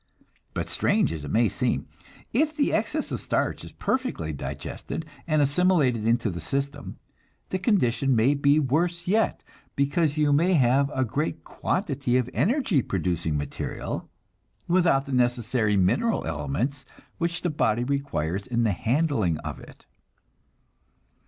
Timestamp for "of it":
19.45-19.85